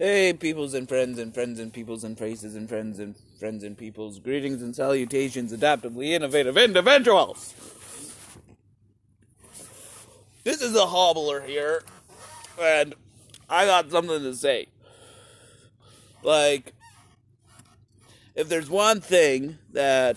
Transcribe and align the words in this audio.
Hey, 0.00 0.32
peoples 0.32 0.72
and 0.72 0.88
friends 0.88 1.18
and 1.18 1.34
friends 1.34 1.60
and 1.60 1.70
peoples 1.70 2.04
and 2.04 2.16
faces 2.16 2.54
and 2.54 2.66
friends 2.66 2.98
and 2.98 3.14
friends 3.38 3.62
and 3.62 3.76
peoples. 3.76 4.18
Greetings 4.18 4.62
and 4.62 4.74
salutations, 4.74 5.52
adaptively 5.52 6.12
innovative 6.12 6.56
individuals. 6.56 7.52
This 10.42 10.62
is 10.62 10.74
a 10.74 10.86
hobbler 10.86 11.42
here, 11.42 11.82
and 12.58 12.94
I 13.46 13.66
got 13.66 13.90
something 13.90 14.22
to 14.22 14.34
say. 14.34 14.68
Like, 16.22 16.72
if 18.34 18.48
there's 18.48 18.70
one 18.70 19.02
thing 19.02 19.58
that 19.74 20.16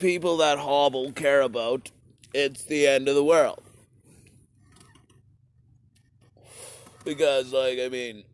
people 0.00 0.38
that 0.38 0.58
hobble 0.58 1.12
care 1.12 1.42
about, 1.42 1.92
it's 2.34 2.64
the 2.64 2.88
end 2.88 3.06
of 3.06 3.14
the 3.14 3.22
world. 3.22 3.62
Because, 7.04 7.52
like, 7.52 7.78
I 7.78 7.88
mean, 7.88 8.24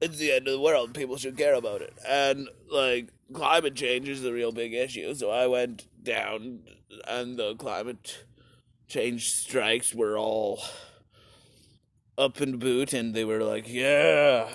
it's 0.00 0.18
the 0.18 0.32
end 0.32 0.46
of 0.46 0.52
the 0.52 0.60
world. 0.60 0.94
People 0.94 1.16
should 1.16 1.36
care 1.36 1.54
about 1.54 1.82
it. 1.82 1.94
And, 2.06 2.48
like, 2.70 3.08
climate 3.32 3.74
change 3.74 4.08
is 4.08 4.24
a 4.24 4.32
real 4.32 4.52
big 4.52 4.74
issue. 4.74 5.14
So 5.14 5.30
I 5.30 5.46
went 5.46 5.86
down, 6.02 6.60
and 7.06 7.36
the 7.36 7.54
climate 7.56 8.24
change 8.88 9.32
strikes 9.32 9.94
were 9.94 10.16
all 10.16 10.62
up 12.18 12.40
in 12.40 12.58
boot, 12.58 12.92
and 12.92 13.14
they 13.14 13.24
were 13.24 13.42
like, 13.42 13.68
yeah, 13.68 14.48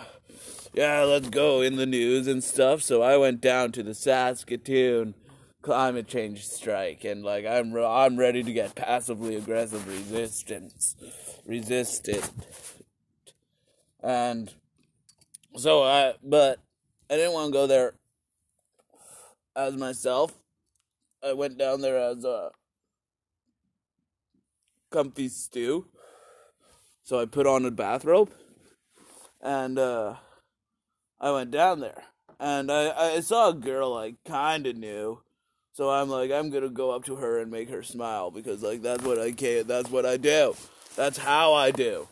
yeah, 0.73 1.04
let's 1.04 1.30
go 1.30 1.62
in 1.62 1.76
the 1.76 1.86
news 1.86 2.28
and 2.28 2.44
stuff. 2.44 2.81
So 2.81 3.02
I 3.02 3.17
went 3.17 3.42
down 3.42 3.72
to 3.73 3.84
the 3.84 3.94
Saskatoon 3.94 5.16
climate 5.62 6.08
change 6.08 6.48
strike, 6.48 7.03
and 7.03 7.23
like 7.23 7.45
I'm 7.45 7.72
re- 7.72 7.86
I'm 7.86 8.17
ready 8.17 8.44
to 8.44 8.53
get 8.53 8.76
passively 8.76 9.36
aggressive 9.36 9.88
resistance, 9.88 10.95
resisted, 11.45 12.23
and 14.02 14.53
so 15.55 15.84
I 15.84 16.14
but 16.23 16.60
I 17.09 17.16
didn't 17.16 17.34
want 17.34 17.48
to 17.48 17.53
go 17.53 17.67
there 17.67 17.94
as 19.56 19.75
myself. 19.75 20.34
I 21.23 21.34
went 21.34 21.58
down 21.58 21.81
there 21.81 21.98
as 21.98 22.23
a 22.23 22.52
comfy 24.92 25.30
stew. 25.30 25.88
So 27.03 27.20
I 27.20 27.25
put 27.25 27.48
on 27.48 27.66
a 27.66 27.72
bathrobe 27.72 28.31
and 29.42 29.78
uh 29.78 30.16
I 31.20 31.31
went 31.31 31.52
down 31.52 31.80
there. 31.80 32.03
And 32.40 32.72
I, 32.72 33.16
I 33.16 33.20
saw 33.20 33.50
a 33.50 33.53
girl 33.53 33.94
I 33.94 34.16
kinda 34.25 34.73
knew. 34.73 35.22
So 35.73 35.90
I'm 35.90 36.09
like, 36.09 36.31
I'm 36.31 36.50
gonna 36.50 36.70
go 36.70 36.92
up 36.92 37.06
to 37.06 37.16
her 37.18 37.40
and 37.40 37.52
make 37.52 37.70
her 37.70 37.84
smile 37.84 38.31
because 38.31 38.64
like 38.64 38.81
that's 38.81 39.03
what 39.03 39.20
I 39.20 39.31
can 39.31 39.68
that's 39.68 39.90
what 39.90 40.06
I 40.06 40.18
do. 40.18 40.56
That's 40.95 41.18
how 41.18 41.53
I 41.53 41.72
do. 41.72 42.08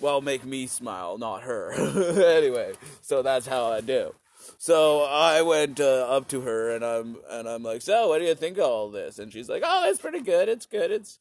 Well, 0.00 0.20
make 0.20 0.44
me 0.44 0.66
smile, 0.66 1.18
not 1.18 1.42
her. 1.42 1.72
anyway, 2.36 2.74
so 3.00 3.22
that's 3.22 3.46
how 3.46 3.72
I 3.72 3.80
do. 3.80 4.14
So 4.58 5.02
I 5.02 5.42
went 5.42 5.80
uh, 5.80 6.06
up 6.08 6.28
to 6.28 6.42
her 6.42 6.70
and 6.70 6.84
I'm 6.84 7.16
and 7.28 7.48
I'm 7.48 7.62
like, 7.62 7.82
so 7.82 8.08
what 8.08 8.18
do 8.18 8.24
you 8.24 8.34
think 8.34 8.58
of 8.58 8.64
all 8.64 8.90
this? 8.90 9.18
And 9.18 9.32
she's 9.32 9.48
like, 9.48 9.62
oh, 9.64 9.88
it's 9.88 10.00
pretty 10.00 10.20
good. 10.20 10.48
It's 10.48 10.66
good. 10.66 10.90
It's 10.90 11.18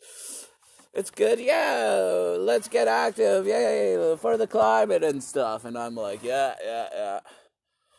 it's 0.93 1.09
good. 1.09 1.39
Yeah, 1.39 2.35
let's 2.37 2.67
get 2.67 2.87
active. 2.87 3.47
Yay 3.47 4.15
for 4.17 4.37
the 4.37 4.47
climate 4.47 5.03
and 5.03 5.23
stuff. 5.23 5.65
And 5.65 5.77
I'm 5.77 5.95
like, 5.95 6.23
yeah, 6.23 6.55
yeah, 6.63 6.87
yeah. 6.93 7.19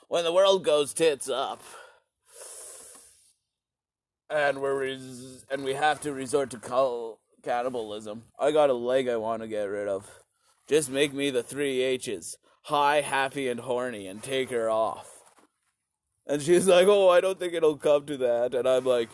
When 0.09 0.25
the 0.25 0.33
world 0.33 0.65
goes 0.65 0.95
tits 0.95 1.29
up, 1.29 1.63
and 4.31 4.61
we're 4.61 4.79
res- 4.79 5.45
and 5.51 5.65
we 5.65 5.75
have 5.75 6.01
to 6.03 6.13
resort 6.13 6.51
to 6.51 7.17
cannibalism. 7.43 8.25
I 8.39 8.53
got 8.53 8.71
a 8.71 8.75
leg 8.75 9.09
I 9.09 9.17
want 9.17 9.43
to 9.43 9.49
get 9.49 9.65
rid 9.65 9.89
of. 9.89 10.09
Just 10.69 10.91
make 10.91 11.13
me 11.13 11.31
the 11.31 11.43
three 11.43 11.81
H's: 11.83 12.39
high, 12.63 13.01
happy, 13.01 13.49
and 13.49 13.61
horny, 13.61 14.07
and 14.07 14.23
take 14.23 14.51
her 14.51 14.69
off. 14.69 15.17
And 16.27 16.43
she's 16.43 16.67
like, 16.67 16.89
"Oh, 16.89 17.09
I 17.09 17.21
don't 17.21 17.39
think 17.39 17.55
it'll 17.55 17.77
come 17.77 18.05
to 18.07 18.17
that." 18.17 18.53
And 18.55 18.69
I'm 18.69 18.85
like, 18.85 19.09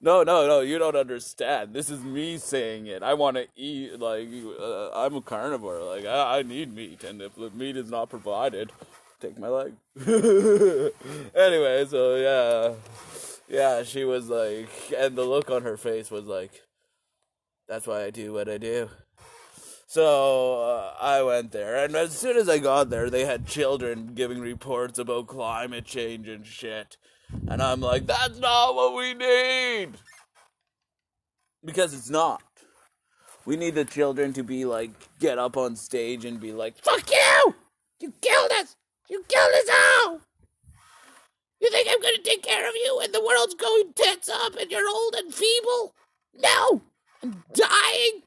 "No, 0.00 0.22
no, 0.22 0.46
no, 0.46 0.60
you 0.60 0.78
don't 0.78 0.96
understand. 0.96 1.74
This 1.74 1.90
is 1.90 2.02
me 2.02 2.38
saying 2.38 2.86
it. 2.86 3.02
I 3.02 3.12
want 3.14 3.36
to 3.36 3.46
eat. 3.54 4.00
Like, 4.00 4.28
uh, 4.58 4.90
I'm 4.92 5.14
a 5.16 5.20
carnivore. 5.20 5.82
Like, 5.82 6.06
I, 6.06 6.38
I 6.38 6.42
need 6.42 6.74
meat, 6.74 7.04
and 7.04 7.20
if 7.20 7.34
the 7.34 7.50
meat 7.50 7.76
is 7.76 7.90
not 7.90 8.08
provided, 8.08 8.72
take 9.20 9.38
my 9.38 9.48
leg." 9.48 9.74
anyway, 11.34 11.84
so 11.86 12.16
yeah, 12.16 12.74
yeah, 13.46 13.82
she 13.82 14.04
was 14.04 14.30
like, 14.30 14.70
and 14.96 15.16
the 15.16 15.24
look 15.24 15.50
on 15.50 15.62
her 15.64 15.76
face 15.76 16.10
was 16.10 16.24
like, 16.24 16.62
"That's 17.68 17.86
why 17.86 18.04
I 18.04 18.10
do 18.10 18.32
what 18.32 18.48
I 18.48 18.56
do." 18.56 18.88
So 19.94 20.60
uh, 20.60 20.92
I 21.00 21.22
went 21.22 21.52
there, 21.52 21.84
and 21.84 21.94
as 21.94 22.18
soon 22.18 22.36
as 22.36 22.48
I 22.48 22.58
got 22.58 22.90
there, 22.90 23.08
they 23.08 23.24
had 23.24 23.46
children 23.46 24.10
giving 24.16 24.40
reports 24.40 24.98
about 24.98 25.28
climate 25.28 25.84
change 25.84 26.26
and 26.26 26.44
shit. 26.44 26.96
And 27.46 27.62
I'm 27.62 27.80
like, 27.80 28.04
that's 28.04 28.40
not 28.40 28.74
what 28.74 28.96
we 28.96 29.14
need! 29.14 29.90
Because 31.64 31.94
it's 31.94 32.10
not. 32.10 32.42
We 33.44 33.54
need 33.54 33.76
the 33.76 33.84
children 33.84 34.32
to 34.32 34.42
be 34.42 34.64
like, 34.64 34.90
get 35.20 35.38
up 35.38 35.56
on 35.56 35.76
stage 35.76 36.24
and 36.24 36.40
be 36.40 36.50
like, 36.50 36.76
fuck 36.78 37.08
you! 37.08 37.54
You 38.00 38.12
killed 38.20 38.50
us! 38.50 38.74
You 39.08 39.24
killed 39.28 39.52
us 39.52 39.70
all! 39.70 40.20
You 41.60 41.70
think 41.70 41.86
I'm 41.88 42.02
gonna 42.02 42.18
take 42.24 42.42
care 42.42 42.68
of 42.68 42.74
you 42.74 42.96
when 42.98 43.12
the 43.12 43.24
world's 43.24 43.54
going 43.54 43.92
tits 43.94 44.28
up 44.28 44.56
and 44.56 44.72
you're 44.72 44.88
old 44.88 45.14
and 45.14 45.32
feeble? 45.32 45.94
No! 46.34 46.82
I'm 47.22 47.44
dying! 47.54 48.23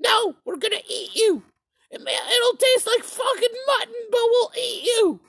No, 0.00 0.36
we're 0.44 0.56
gonna 0.56 0.76
eat 0.88 1.14
you. 1.14 1.42
It 1.90 2.02
may, 2.02 2.14
it'll 2.14 2.56
taste 2.56 2.86
like 2.86 3.04
fucking 3.04 3.48
mutton, 3.66 3.94
but 4.10 4.20
we'll 4.30 4.50
eat 4.58 4.84
you. 4.84 5.20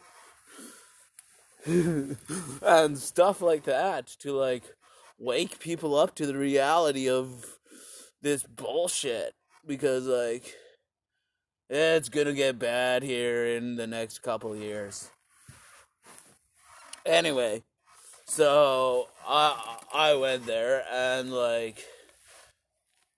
and 2.63 2.97
stuff 2.97 3.41
like 3.41 3.63
that 3.65 4.07
to 4.07 4.31
like 4.31 4.63
wake 5.19 5.59
people 5.59 5.95
up 5.95 6.15
to 6.15 6.25
the 6.25 6.37
reality 6.37 7.07
of 7.09 7.57
this 8.21 8.43
bullshit 8.43 9.33
because 9.67 10.07
like 10.07 10.55
it's 11.69 12.09
gonna 12.09 12.33
get 12.33 12.59
bad 12.59 13.03
here 13.03 13.45
in 13.45 13.75
the 13.75 13.87
next 13.87 14.19
couple 14.19 14.55
years. 14.55 15.09
Anyway, 17.05 17.63
so 18.25 19.07
I 19.27 19.77
I 19.93 20.15
went 20.15 20.45
there 20.45 20.83
and 20.91 21.31
like 21.31 21.85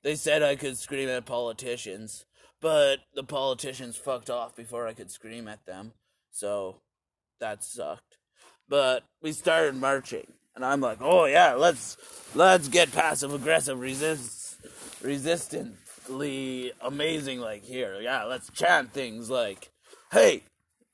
they 0.03 0.15
said 0.15 0.43
I 0.43 0.55
could 0.55 0.77
scream 0.77 1.09
at 1.09 1.25
politicians, 1.25 2.25
but 2.61 2.99
the 3.15 3.23
politicians 3.23 3.97
fucked 3.97 4.29
off 4.29 4.55
before 4.55 4.87
I 4.87 4.93
could 4.93 5.09
scream 5.09 5.47
at 5.47 5.65
them. 5.65 5.93
So 6.31 6.77
that 7.39 7.63
sucked. 7.63 8.17
But 8.67 9.03
we 9.21 9.31
started 9.31 9.75
marching, 9.75 10.33
and 10.55 10.63
I'm 10.63 10.81
like, 10.81 10.99
"Oh 11.01 11.25
yeah, 11.25 11.53
let's 11.53 11.97
let's 12.35 12.67
get 12.67 12.91
passive 12.91 13.33
aggressive 13.33 13.79
resist 13.79 14.57
resistantly 15.01 16.71
amazing 16.81 17.39
like 17.39 17.63
here. 17.63 17.99
Yeah, 18.01 18.23
let's 18.23 18.49
chant 18.51 18.93
things 18.93 19.29
like, 19.29 19.71
"Hey, 20.11 20.43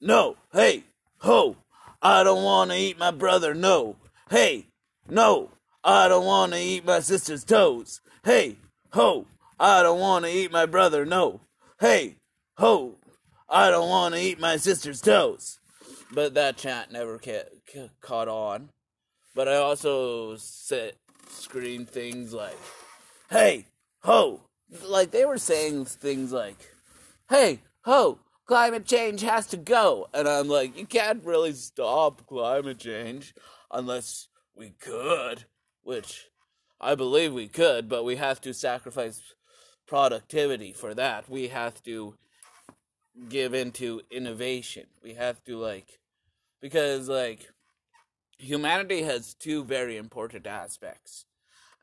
no, 0.02 0.38
hey, 0.53 0.84
ho, 1.19 1.58
I 2.02 2.24
don't 2.24 2.44
want 2.44 2.72
to 2.72 2.78
eat 2.78 2.98
my 2.98 3.12
brother. 3.12 3.53
No, 3.53 3.98
hey, 4.30 4.68
no, 5.08 5.52
I 5.84 6.08
don't 6.08 6.25
want 6.25 6.53
to 6.53 6.59
eat 6.59 6.86
my 6.86 7.00
sister's 7.00 7.44
toes. 7.44 8.02
Hey, 8.24 8.58
Ho, 8.94 9.27
I 9.59 9.83
don't 9.83 10.00
want 10.00 10.25
to 10.25 10.31
eat 10.31 10.51
my 10.51 10.66
brother, 10.66 11.05
no. 11.05 11.41
Hey, 11.79 12.16
ho, 12.57 12.95
I 13.47 13.69
don't 13.69 13.88
want 13.88 14.16
to 14.16 14.22
eat 14.22 14.39
my 14.39 14.57
sister's 14.57 15.00
toes. 15.00 15.59
But 16.11 16.33
that 16.33 16.57
chant 16.57 16.91
never 16.91 17.19
ca- 17.19 17.50
ca- 17.72 17.89
caught 18.01 18.27
on. 18.27 18.69
But 19.35 19.47
I 19.47 19.57
also 19.57 20.38
said, 20.38 20.94
screamed 21.29 21.89
things 21.89 22.33
like, 22.33 22.57
hey, 23.29 23.67
ho. 24.01 24.41
Like 24.83 25.11
they 25.11 25.25
were 25.25 25.38
saying 25.38 25.85
things 25.85 26.31
like, 26.31 26.57
hey, 27.29 27.61
ho, 27.85 28.18
climate 28.47 28.85
change 28.85 29.21
has 29.21 29.45
to 29.47 29.57
go. 29.57 30.07
And 30.15 30.27
I'm 30.27 30.47
like, 30.47 30.75
you 30.75 30.88
can't 30.88 31.24
really 31.24 31.53
stop 31.53 32.25
climate 32.25 32.80
change 32.80 33.35
unless 33.71 34.30
we 34.56 34.71
could, 34.71 35.45
which 35.83 36.29
I 36.81 36.96
believe 36.96 37.34
we 37.34 37.48
could, 37.48 37.90
but 37.90 38.06
we 38.06 38.16
have 38.16 38.40
to 38.42 38.54
sacrifice 38.54 39.22
productivity 39.86 40.72
for 40.72 40.94
that. 40.94 41.30
We 41.30 41.48
have 41.50 41.84
to 41.84 42.16
give 43.28 43.54
into 43.54 44.02
innovation. 44.10 44.86
We 45.04 45.16
have 45.16 45.44
to 45.44 45.58
like 45.58 46.00
because 46.62 47.10
like 47.10 47.50
humanity 48.38 49.02
has 49.02 49.34
two 49.34 49.64
very 49.64 49.98
important 49.98 50.48
aspects. 50.48 51.26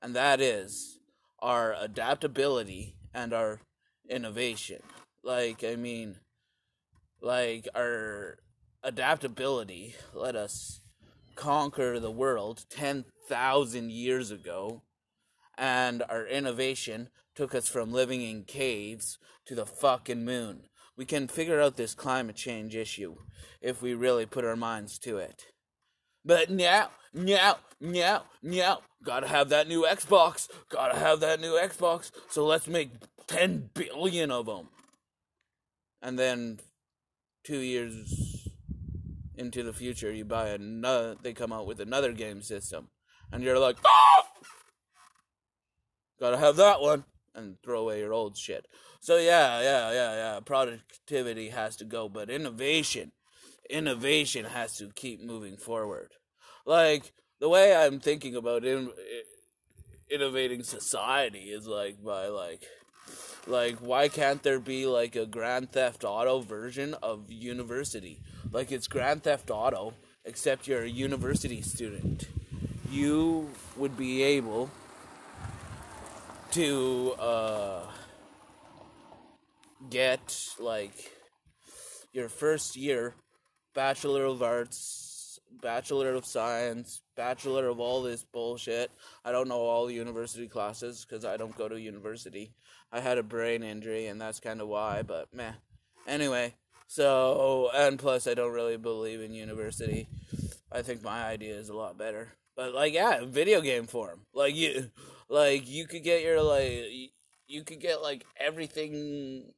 And 0.00 0.14
that 0.14 0.40
is 0.40 0.98
our 1.40 1.74
adaptability 1.78 2.96
and 3.12 3.32
our 3.32 3.60
innovation. 4.08 4.82
Like 5.22 5.62
I 5.62 5.76
mean 5.76 6.16
like 7.20 7.68
our 7.74 8.38
adaptability 8.82 9.94
let 10.14 10.36
us 10.36 10.80
conquer 11.34 11.98
the 11.98 12.10
world 12.10 12.64
10,000 12.70 13.90
years 13.90 14.30
ago 14.30 14.82
and 15.58 16.02
our 16.08 16.26
innovation 16.26 17.08
took 17.34 17.54
us 17.54 17.68
from 17.68 17.92
living 17.92 18.22
in 18.22 18.44
caves 18.44 19.18
to 19.46 19.54
the 19.54 19.66
fucking 19.66 20.24
moon. 20.24 20.62
we 20.96 21.04
can 21.04 21.28
figure 21.28 21.60
out 21.60 21.76
this 21.76 21.94
climate 21.94 22.36
change 22.36 22.74
issue 22.74 23.16
if 23.60 23.82
we 23.82 23.92
really 23.92 24.24
put 24.24 24.46
our 24.46 24.56
minds 24.56 24.98
to 24.98 25.18
it. 25.18 25.44
But 26.24 26.50
now, 26.50 26.88
now, 27.12 27.58
now, 27.78 28.24
now, 28.42 28.80
gotta 29.04 29.28
have 29.28 29.50
that 29.50 29.68
new 29.68 29.84
Xbox. 29.84 30.48
Gotta 30.70 30.98
have 30.98 31.20
that 31.20 31.40
new 31.40 31.52
Xbox. 31.52 32.10
So 32.30 32.46
let's 32.46 32.66
make 32.66 32.90
10 33.26 33.70
billion 33.74 34.30
of 34.30 34.46
them. 34.46 34.68
And 36.00 36.18
then 36.18 36.60
two 37.44 37.58
years 37.58 38.48
into 39.34 39.62
the 39.62 39.72
future, 39.72 40.12
you 40.12 40.24
buy 40.24 40.48
another, 40.48 41.16
they 41.22 41.32
come 41.32 41.52
out 41.52 41.66
with 41.66 41.80
another 41.80 42.12
game 42.12 42.40
system. 42.40 42.88
And 43.30 43.42
you're 43.42 43.58
like, 43.58 43.76
ah! 43.84 44.26
Gotta 46.18 46.38
have 46.38 46.56
that 46.56 46.80
one. 46.80 47.04
And 47.34 47.56
throw 47.62 47.82
away 47.82 48.00
your 48.00 48.14
old 48.14 48.36
shit. 48.36 48.66
So 49.00 49.18
yeah, 49.18 49.60
yeah, 49.60 49.92
yeah, 49.92 50.14
yeah. 50.14 50.40
Productivity 50.40 51.50
has 51.50 51.76
to 51.76 51.84
go, 51.84 52.08
but 52.08 52.30
innovation, 52.30 53.12
innovation 53.68 54.46
has 54.46 54.78
to 54.78 54.88
keep 54.94 55.22
moving 55.22 55.58
forward. 55.58 56.12
Like 56.64 57.12
the 57.38 57.48
way 57.50 57.76
I'm 57.76 58.00
thinking 58.00 58.34
about 58.34 58.64
in, 58.64 58.90
innovating 60.10 60.62
society 60.62 61.50
is 61.50 61.66
like 61.66 62.02
by 62.02 62.28
like 62.28 62.62
like 63.46 63.76
why 63.76 64.08
can't 64.08 64.42
there 64.42 64.58
be 64.58 64.86
like 64.86 65.16
a 65.16 65.26
grand 65.26 65.70
theft 65.72 66.04
auto 66.04 66.40
version 66.40 66.94
of 67.02 67.30
university 67.30 68.20
like 68.52 68.72
it's 68.72 68.88
grand 68.88 69.22
theft 69.22 69.50
auto 69.50 69.94
except 70.24 70.66
you're 70.66 70.82
a 70.82 70.88
university 70.88 71.60
student 71.60 72.28
you 72.90 73.48
would 73.76 73.96
be 73.96 74.22
able 74.22 74.70
to 76.56 77.12
uh, 77.20 77.82
get 79.90 80.48
like 80.58 81.12
your 82.14 82.30
first 82.30 82.76
year 82.76 83.14
bachelor 83.74 84.24
of 84.24 84.42
arts 84.42 85.38
bachelor 85.60 86.14
of 86.14 86.24
science 86.24 87.02
bachelor 87.14 87.68
of 87.68 87.78
all 87.78 88.02
this 88.02 88.24
bullshit. 88.32 88.90
I 89.22 89.32
don't 89.32 89.48
know 89.48 89.58
all 89.58 89.84
the 89.84 89.92
university 89.92 90.48
classes 90.48 91.04
because 91.06 91.26
i 91.26 91.36
don't 91.36 91.54
go 91.58 91.68
to 91.68 91.78
university. 91.78 92.54
I 92.90 93.00
had 93.00 93.18
a 93.18 93.22
brain 93.22 93.62
injury 93.62 94.06
and 94.06 94.18
that's 94.18 94.40
kind 94.40 94.62
of 94.62 94.68
why 94.68 95.02
but 95.02 95.28
meh. 95.34 95.52
Anyway 96.08 96.54
so 96.86 97.68
and 97.74 97.98
plus 97.98 98.26
i 98.26 98.32
don't 98.32 98.54
really 98.54 98.78
believe 98.78 99.20
in 99.20 99.34
university. 99.34 100.08
I 100.72 100.80
think 100.80 101.02
my 101.02 101.22
idea 101.22 101.54
is 101.54 101.68
a 101.68 101.76
lot 101.76 101.98
better. 101.98 102.32
But 102.56 102.72
like 102.74 102.94
yeah 102.94 103.26
video 103.26 103.60
game 103.60 103.86
form. 103.86 104.20
Like 104.32 104.56
you 104.56 104.90
like 105.28 105.68
you 105.68 105.86
could 105.86 106.02
get 106.02 106.22
your 106.22 106.42
like 106.42 107.12
you 107.46 107.64
could 107.64 107.80
get 107.80 108.02
like 108.02 108.24
everything 108.38 109.52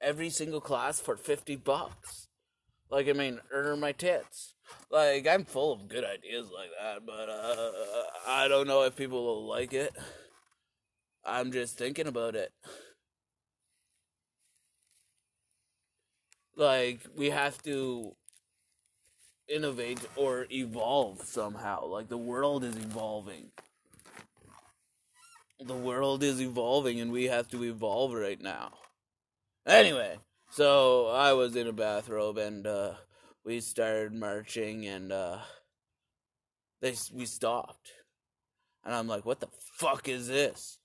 every 0.00 0.30
single 0.30 0.60
class 0.60 1.00
for 1.00 1.16
50 1.16 1.56
bucks. 1.56 2.28
Like 2.90 3.08
i 3.08 3.12
mean 3.12 3.40
earn 3.52 3.80
my 3.80 3.92
tits. 3.92 4.54
Like 4.90 5.26
i'm 5.26 5.44
full 5.44 5.72
of 5.72 5.88
good 5.88 6.04
ideas 6.04 6.48
like 6.54 6.70
that 6.80 7.06
but 7.06 7.28
uh 7.28 8.02
i 8.26 8.48
don't 8.48 8.66
know 8.66 8.82
if 8.84 8.96
people 8.96 9.24
will 9.24 9.46
like 9.46 9.72
it. 9.72 9.96
I'm 11.24 11.52
just 11.52 11.76
thinking 11.76 12.06
about 12.06 12.34
it. 12.34 12.52
Like 16.56 17.00
we 17.16 17.30
have 17.30 17.62
to 17.62 18.14
innovate 19.48 20.00
or 20.16 20.46
evolve 20.50 21.22
somehow. 21.22 21.86
Like 21.86 22.08
the 22.08 22.18
world 22.18 22.64
is 22.64 22.76
evolving 22.76 23.50
the 25.60 25.74
world 25.74 26.22
is 26.22 26.40
evolving 26.40 27.00
and 27.00 27.12
we 27.12 27.24
have 27.24 27.48
to 27.48 27.64
evolve 27.64 28.14
right 28.14 28.40
now. 28.40 28.72
Anyway, 29.66 30.16
so 30.50 31.08
I 31.08 31.32
was 31.34 31.54
in 31.54 31.66
a 31.66 31.72
bathrobe 31.72 32.38
and 32.38 32.66
uh, 32.66 32.92
we 33.44 33.60
started 33.60 34.12
marching 34.12 34.86
and 34.86 35.12
uh, 35.12 35.38
they 36.80 36.94
we 37.12 37.26
stopped. 37.26 37.92
And 38.84 38.94
I'm 38.94 39.06
like, 39.06 39.26
"What 39.26 39.40
the 39.40 39.48
fuck 39.76 40.08
is 40.08 40.28
this?" 40.28 40.78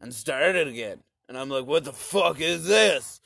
And 0.00 0.12
started 0.12 0.68
again. 0.68 1.02
And 1.28 1.38
I'm 1.38 1.48
like, 1.48 1.66
"What 1.66 1.84
the 1.84 1.92
fuck 1.94 2.40
is 2.40 2.66
this?" 2.66 3.20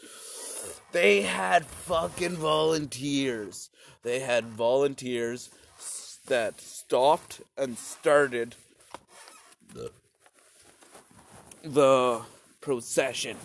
They 0.92 1.22
had 1.22 1.66
fucking 1.66 2.36
volunteers. 2.36 3.70
They 4.04 4.20
had 4.20 4.44
volunteers 4.44 5.50
that 6.28 6.60
stopped 6.60 7.40
and 7.56 7.76
started 7.76 8.54
the 11.64 12.20
procession, 12.61 13.37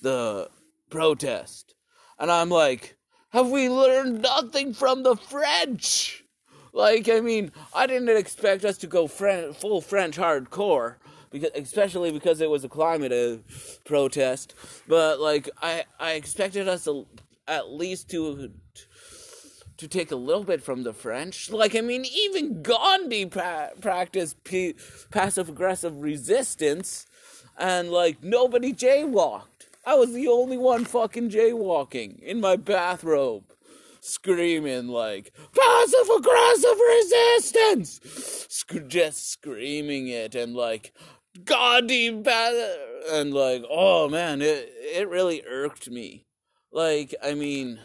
the 0.00 0.48
protest. 0.88 1.74
And 2.18 2.30
I'm 2.30 2.48
like, 2.48 2.96
have 3.30 3.48
we 3.48 3.68
learned 3.68 4.22
nothing 4.22 4.72
from 4.74 5.02
the 5.02 5.16
French? 5.16 6.24
Like, 6.72 7.08
I 7.08 7.20
mean, 7.20 7.52
I 7.74 7.86
didn't 7.86 8.16
expect 8.16 8.64
us 8.64 8.78
to 8.78 8.86
go 8.86 9.06
full 9.08 9.80
French 9.80 10.16
hardcore, 10.16 10.96
because 11.30 11.50
especially 11.54 12.12
because 12.12 12.40
it 12.40 12.50
was 12.50 12.64
a 12.64 12.68
climate 12.68 13.12
uh, 13.12 13.38
protest. 13.84 14.54
But 14.86 15.20
like, 15.20 15.50
I 15.60 15.84
I 15.98 16.12
expected 16.12 16.68
us 16.68 16.84
to, 16.84 17.06
at 17.48 17.70
least 17.70 18.08
to 18.10 18.50
to 19.78 19.88
take 19.88 20.10
a 20.12 20.16
little 20.16 20.44
bit 20.44 20.62
from 20.62 20.82
the 20.82 20.92
French. 20.92 21.50
Like, 21.50 21.74
I 21.74 21.80
mean, 21.80 22.04
even 22.04 22.62
Gandhi 22.62 23.26
pra- 23.26 23.70
practiced 23.80 24.44
p- 24.44 24.74
passive 25.10 25.48
aggressive 25.48 26.02
resistance 26.02 27.06
and 27.60 27.90
like 27.90 28.22
nobody 28.22 28.72
jaywalked. 28.72 29.44
I 29.86 29.94
was 29.94 30.12
the 30.12 30.28
only 30.28 30.58
one 30.58 30.84
fucking 30.84 31.30
jaywalking 31.30 32.18
in 32.20 32.40
my 32.40 32.56
bathrobe, 32.56 33.44
screaming 34.00 34.88
like 34.88 35.32
passive 35.54 36.10
aggressive 36.16 36.78
resistance, 36.96 38.00
Sc- 38.48 38.88
just 38.88 39.30
screaming 39.30 40.08
it 40.08 40.34
and 40.34 40.54
like 40.54 40.92
Gandhi 41.44 42.10
ba-, 42.10 42.78
and 43.12 43.32
like 43.34 43.62
oh 43.70 44.08
man, 44.08 44.42
it 44.42 44.72
it 44.94 45.08
really 45.08 45.42
irked 45.46 45.90
me. 45.90 46.24
Like 46.72 47.14
I 47.22 47.34
mean, 47.34 47.78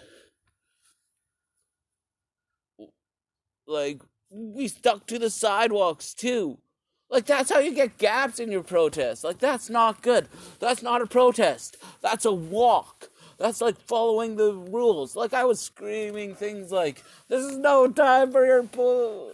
like 3.68 4.02
we 4.30 4.68
stuck 4.68 5.06
to 5.08 5.20
the 5.20 5.30
sidewalks 5.30 6.14
too. 6.14 6.60
Like, 7.10 7.26
that's 7.26 7.52
how 7.52 7.60
you 7.60 7.74
get 7.74 7.98
gaps 7.98 8.40
in 8.40 8.52
your 8.52 8.64
protest. 8.64 9.24
Like, 9.24 9.38
that's 9.40 9.70
not 9.70 10.02
good. 10.02 10.28
That's 10.60 10.82
not 10.82 11.02
a 11.02 11.06
protest. 11.06 11.78
That's 12.02 12.26
a 12.26 12.34
walk. 12.34 13.10
That's 13.38 13.62
like 13.62 13.78
following 13.80 14.38
the 14.38 14.54
rules. 14.54 15.16
Like, 15.16 15.34
I 15.34 15.46
was 15.46 15.60
screaming 15.60 16.36
things 16.36 16.72
like, 16.72 17.04
this 17.28 17.44
is 17.44 17.58
no 17.58 17.88
time 17.90 18.32
for 18.32 18.46
your, 18.46 18.64
po- 18.64 19.32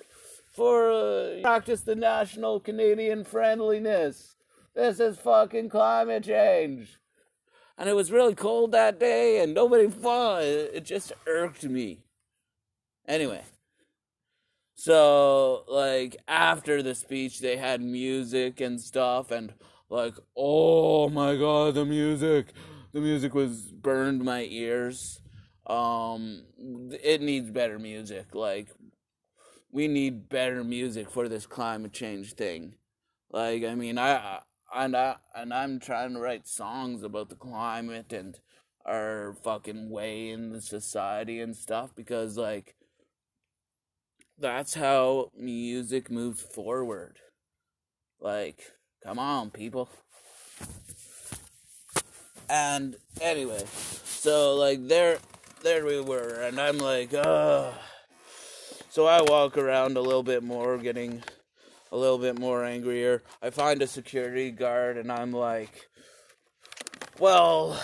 for, 0.51 0.91
uh, 0.91 1.41
practice 1.41 1.81
the 1.81 1.95
national 1.95 2.59
Canadian 2.59 3.23
friendliness. 3.23 4.35
This 4.75 4.99
is 4.99 5.17
fucking 5.17 5.69
climate 5.69 6.23
change. 6.23 6.97
And 7.77 7.89
it 7.89 7.95
was 7.95 8.11
really 8.11 8.35
cold 8.35 8.73
that 8.73 8.99
day, 8.99 9.41
and 9.41 9.53
nobody 9.53 9.89
fought. 9.89 10.43
It 10.43 10.83
just 10.83 11.13
irked 11.25 11.63
me. 11.63 12.03
Anyway. 13.07 13.43
So, 14.83 15.63
like, 15.67 16.17
after 16.27 16.81
the 16.81 16.95
speech, 16.95 17.39
they 17.39 17.55
had 17.55 17.83
music 17.83 18.59
and 18.59 18.81
stuff, 18.81 19.29
and, 19.29 19.53
like, 19.91 20.15
oh 20.35 21.07
my 21.07 21.35
god, 21.35 21.75
the 21.75 21.85
music! 21.85 22.47
The 22.91 22.99
music 22.99 23.35
was 23.35 23.71
burned 23.71 24.23
my 24.23 24.47
ears. 24.49 25.21
Um, 25.67 26.45
it 27.03 27.21
needs 27.21 27.51
better 27.51 27.77
music. 27.77 28.33
Like, 28.33 28.69
we 29.71 29.87
need 29.87 30.29
better 30.29 30.63
music 30.63 31.11
for 31.11 31.29
this 31.29 31.45
climate 31.45 31.93
change 31.93 32.33
thing. 32.33 32.73
Like, 33.29 33.63
I 33.63 33.75
mean, 33.75 33.99
I, 33.99 34.39
and 34.73 34.97
I, 34.97 35.17
and 35.35 35.53
I'm 35.53 35.79
trying 35.79 36.15
to 36.15 36.19
write 36.19 36.47
songs 36.47 37.03
about 37.03 37.29
the 37.29 37.35
climate 37.35 38.11
and 38.13 38.39
our 38.83 39.37
fucking 39.43 39.91
way 39.91 40.31
in 40.31 40.53
the 40.53 40.59
society 40.59 41.39
and 41.39 41.55
stuff 41.55 41.91
because, 41.95 42.35
like, 42.35 42.73
that's 44.41 44.73
how 44.73 45.29
music 45.37 46.09
moves 46.09 46.41
forward. 46.41 47.17
Like, 48.19 48.71
come 49.03 49.19
on, 49.19 49.51
people. 49.51 49.89
And 52.49 52.97
anyway, 53.21 53.63
so 54.03 54.55
like 54.55 54.87
there 54.87 55.19
there 55.63 55.85
we 55.85 56.01
were 56.01 56.41
and 56.41 56.59
I'm 56.59 56.79
like, 56.79 57.13
uh 57.13 57.71
so 58.89 59.05
I 59.05 59.21
walk 59.21 59.57
around 59.57 59.95
a 59.95 60.01
little 60.01 60.23
bit 60.23 60.43
more 60.43 60.77
getting 60.77 61.23
a 61.91 61.97
little 61.97 62.17
bit 62.17 62.37
more 62.37 62.65
angrier. 62.65 63.21
I 63.41 63.51
find 63.51 63.81
a 63.81 63.87
security 63.87 64.51
guard 64.51 64.97
and 64.97 65.11
I'm 65.11 65.31
like, 65.31 65.87
well, 67.19 67.79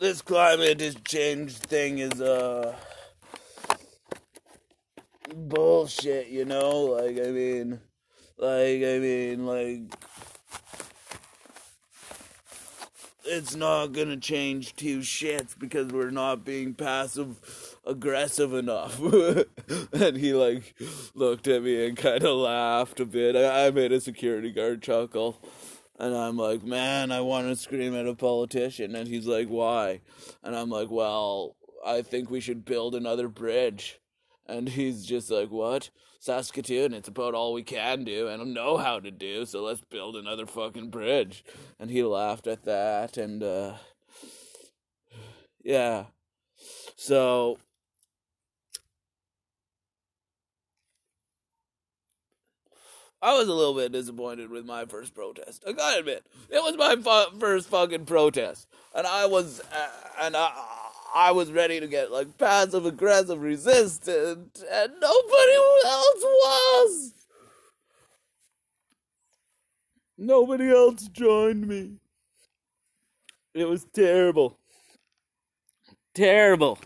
this 0.00 0.20
climate 0.20 1.04
change 1.04 1.52
thing 1.52 1.98
is 1.98 2.20
uh 2.20 2.76
bullshit, 5.34 6.28
you 6.28 6.44
know? 6.44 6.82
Like, 6.82 7.18
I 7.18 7.30
mean, 7.30 7.80
like, 8.38 8.82
I 8.82 8.98
mean, 8.98 9.46
like, 9.46 9.80
it's 13.24 13.56
not 13.56 13.88
gonna 13.88 14.16
change 14.16 14.76
two 14.76 15.00
shits 15.00 15.58
because 15.58 15.88
we're 15.88 16.10
not 16.10 16.44
being 16.44 16.74
passive 16.74 17.40
aggressive 17.86 18.52
enough. 18.52 19.00
and 19.92 20.16
he 20.16 20.34
like 20.34 20.74
looked 21.14 21.46
at 21.46 21.62
me 21.62 21.86
and 21.86 21.96
kind 21.96 22.24
of 22.24 22.36
laughed 22.36 23.00
a 23.00 23.06
bit. 23.06 23.36
I, 23.36 23.66
I 23.66 23.70
made 23.70 23.92
a 23.92 24.00
security 24.00 24.52
guard 24.52 24.82
chuckle. 24.82 25.40
And 25.98 26.14
I'm 26.14 26.36
like, 26.36 26.62
man, 26.62 27.10
I 27.10 27.22
want 27.22 27.48
to 27.48 27.56
scream 27.56 27.94
at 27.94 28.06
a 28.06 28.14
politician. 28.14 28.94
And 28.94 29.08
he's 29.08 29.26
like, 29.26 29.48
why? 29.48 30.00
And 30.42 30.54
I'm 30.54 30.68
like, 30.68 30.90
well, 30.90 31.56
I 31.86 32.02
think 32.02 32.28
we 32.28 32.40
should 32.40 32.66
build 32.66 32.94
another 32.94 33.28
bridge. 33.28 33.98
And 34.48 34.68
he's 34.68 35.04
just 35.04 35.30
like, 35.30 35.50
what? 35.50 35.90
Saskatoon, 36.20 36.94
it's 36.94 37.08
about 37.08 37.34
all 37.34 37.52
we 37.52 37.62
can 37.62 38.04
do 38.04 38.28
and 38.28 38.54
know 38.54 38.76
how 38.78 38.98
to 39.00 39.10
do, 39.10 39.44
so 39.44 39.62
let's 39.62 39.80
build 39.82 40.16
another 40.16 40.46
fucking 40.46 40.90
bridge. 40.90 41.44
And 41.78 41.90
he 41.90 42.02
laughed 42.02 42.46
at 42.46 42.64
that, 42.64 43.16
and, 43.16 43.42
uh, 43.42 43.74
yeah. 45.64 46.06
So, 46.96 47.58
I 53.22 53.36
was 53.36 53.48
a 53.48 53.54
little 53.54 53.74
bit 53.74 53.92
disappointed 53.92 54.50
with 54.50 54.64
my 54.64 54.84
first 54.84 55.14
protest. 55.14 55.64
I 55.66 55.72
gotta 55.72 56.00
admit, 56.00 56.26
it 56.50 56.62
was 56.62 56.76
my 56.76 56.96
fu- 56.96 57.38
first 57.38 57.68
fucking 57.68 58.06
protest, 58.06 58.68
and 58.94 59.06
I 59.06 59.26
was, 59.26 59.60
uh, 59.60 59.88
and 60.22 60.36
I, 60.36 60.52
I 61.14 61.32
was 61.32 61.52
ready 61.52 61.80
to 61.80 61.86
get 61.86 62.10
like 62.10 62.38
passive 62.38 62.86
aggressive 62.86 63.40
resistant, 63.40 64.62
and 64.70 64.92
nobody 65.00 65.54
else 65.84 66.22
was. 66.22 67.14
Nobody 70.18 70.70
else 70.70 71.08
joined 71.08 71.66
me. 71.66 71.96
It 73.54 73.66
was 73.66 73.84
terrible. 73.92 74.58
Terrible. 76.14 76.78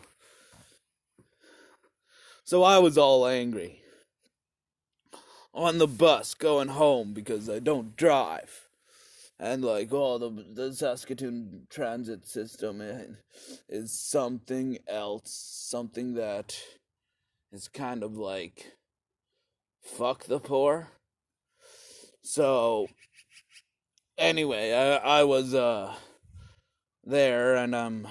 So 2.44 2.62
I 2.64 2.78
was 2.78 2.98
all 2.98 3.26
angry. 3.26 3.82
On 5.54 5.78
the 5.78 5.86
bus 5.86 6.34
going 6.34 6.68
home 6.68 7.12
because 7.12 7.48
I 7.48 7.58
don't 7.58 7.96
drive 7.96 8.69
and 9.40 9.64
like 9.64 9.88
oh 9.90 10.18
the 10.18 10.44
the 10.52 10.74
Saskatoon 10.74 11.66
transit 11.70 12.28
system 12.28 12.82
is 13.68 13.98
something 13.98 14.78
else, 14.86 15.32
something 15.68 16.14
that 16.14 16.60
is 17.50 17.66
kind 17.66 18.02
of 18.02 18.16
like 18.16 18.72
fuck 19.82 20.24
the 20.24 20.38
poor. 20.38 20.88
So 22.22 22.86
anyway, 24.18 24.74
I 24.74 25.20
I 25.20 25.24
was 25.24 25.54
uh 25.54 25.94
there 27.02 27.56
and 27.56 27.74
um 27.74 28.06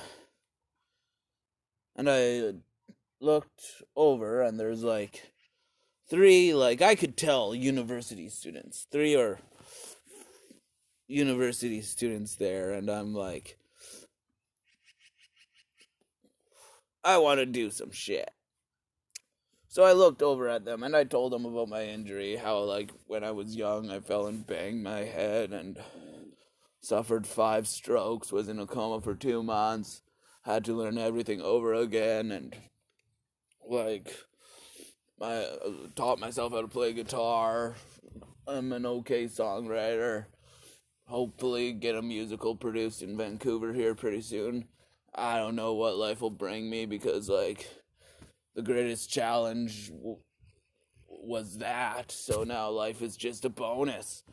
and 1.95 2.09
I 2.09 2.53
looked 3.21 3.83
over 3.95 4.41
and 4.41 4.59
there's 4.59 4.83
like 4.83 5.31
three 6.09 6.55
like 6.55 6.81
I 6.81 6.95
could 6.95 7.15
tell 7.15 7.53
university 7.53 8.29
students, 8.29 8.87
three 8.91 9.15
or 9.15 9.39
university 11.09 11.81
students 11.81 12.35
there, 12.35 12.71
and 12.71 12.89
I'm 12.89 13.13
like, 13.13 13.57
I 17.03 17.17
want 17.17 17.39
to 17.39 17.45
do 17.45 17.71
some 17.71 17.91
shit. 17.91 18.29
So 19.67 19.83
I 19.83 19.93
looked 19.93 20.21
over 20.21 20.47
at 20.47 20.65
them 20.65 20.81
and 20.81 20.95
I 20.95 21.03
told 21.03 21.31
them 21.31 21.45
about 21.45 21.69
my 21.69 21.83
injury, 21.83 22.35
how 22.35 22.59
like 22.59 22.91
when 23.07 23.23
I 23.23 23.31
was 23.31 23.55
young 23.55 23.91
I 23.91 23.99
fell 23.99 24.25
and 24.25 24.45
banged 24.45 24.83
my 24.83 25.01
head 25.01 25.51
and 25.51 25.79
suffered 26.81 27.27
five 27.27 27.67
strokes, 27.67 28.31
was 28.31 28.49
in 28.49 28.59
a 28.59 28.65
coma 28.65 28.99
for 28.99 29.13
2 29.13 29.43
months, 29.43 30.01
had 30.41 30.65
to 30.65 30.73
learn 30.73 30.97
everything 30.97 31.39
over 31.41 31.73
again 31.75 32.31
and 32.31 32.55
like 33.67 34.11
I 35.21 35.35
uh, 35.35 35.69
taught 35.95 36.19
myself 36.19 36.53
how 36.53 36.61
to 36.61 36.67
play 36.67 36.93
guitar. 36.93 37.75
I'm 38.47 38.73
an 38.73 38.87
okay 38.87 39.25
songwriter 39.25 40.25
hopefully 41.09 41.73
get 41.73 41.95
a 41.95 42.01
musical 42.01 42.55
produced 42.55 43.01
in 43.01 43.17
Vancouver 43.17 43.73
here 43.73 43.95
pretty 43.95 44.21
soon. 44.21 44.65
I 45.13 45.37
don't 45.37 45.55
know 45.55 45.73
what 45.73 45.97
life 45.97 46.21
will 46.21 46.29
bring 46.29 46.69
me 46.69 46.85
because 46.85 47.27
like 47.29 47.67
the 48.55 48.61
greatest 48.61 49.09
challenge 49.09 49.89
w- 49.89 50.17
was 51.07 51.57
that. 51.57 52.11
So 52.11 52.43
now 52.43 52.69
life 52.69 53.01
is 53.01 53.17
just 53.17 53.43
a 53.43 53.49
bonus. 53.49 54.23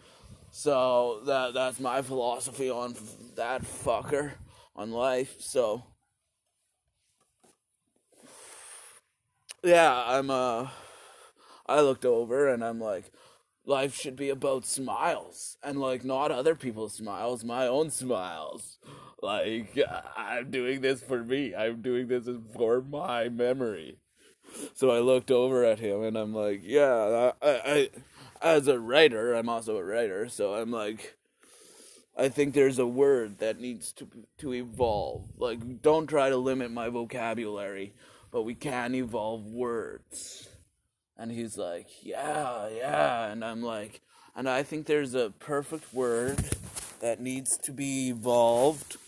So 0.50 1.23
that 1.26 1.54
that's 1.54 1.80
my 1.80 2.02
philosophy 2.02 2.71
on 2.71 2.95
that 3.37 3.62
fucker 3.62 4.33
on 4.76 4.90
life. 4.90 5.37
So 5.40 5.83
yeah, 9.64 10.04
I'm 10.06 10.30
uh 10.30 10.68
I 11.66 11.80
looked 11.80 12.04
over 12.04 12.49
and 12.49 12.64
I'm 12.64 12.80
like 12.80 13.11
life 13.66 13.94
should 13.94 14.16
be 14.16 14.30
about 14.30 14.64
smiles 14.64 15.58
and 15.62 15.80
like 15.80 16.04
not 16.04 16.30
other 16.30 16.54
people's 16.54 16.94
smiles, 16.94 17.44
my 17.44 17.66
own 17.66 17.90
smiles. 17.90 18.78
Like 19.20 19.76
I'm 20.16 20.50
doing 20.50 20.80
this 20.80 21.02
for 21.02 21.25
me. 21.25 21.54
I'm 21.54 21.82
doing 21.82 22.06
this 22.06 22.28
for 22.54 22.80
my 22.80 23.28
memory. 23.28 23.99
So 24.75 24.90
I 24.90 25.00
looked 25.00 25.30
over 25.30 25.64
at 25.64 25.80
him 25.80 26.02
and 26.02 26.16
I'm 26.16 26.32
like, 26.32 26.61
yeah, 26.62 27.32
I, 27.42 27.49
I 27.49 27.90
as 28.40 28.68
a 28.68 28.78
writer, 28.78 29.35
I'm 29.35 29.49
also 29.49 29.76
a 29.76 29.85
writer, 29.85 30.28
so 30.28 30.54
I'm 30.54 30.70
like 30.70 31.16
I 32.16 32.28
think 32.30 32.54
there's 32.54 32.78
a 32.78 32.87
word 32.87 33.38
that 33.38 33.61
needs 33.61 33.92
to 33.94 34.08
to 34.38 34.54
evolve. 34.54 35.25
Like 35.37 35.82
don't 35.82 36.06
try 36.06 36.30
to 36.30 36.37
limit 36.37 36.70
my 36.70 36.88
vocabulary, 36.88 37.94
but 38.30 38.42
we 38.42 38.54
can 38.54 38.94
evolve 38.94 39.46
words. 39.46 40.49
And 41.18 41.30
he's 41.30 41.56
like, 41.56 41.87
yeah, 42.02 42.68
yeah. 42.68 43.26
And 43.26 43.44
I'm 43.44 43.62
like, 43.62 44.02
and 44.35 44.49
I 44.49 44.62
think 44.62 44.87
there's 44.87 45.14
a 45.14 45.32
perfect 45.38 45.94
word 45.94 46.38
that 47.00 47.20
needs 47.20 47.56
to 47.58 47.73
be 47.73 48.11
evolved. 48.11 48.99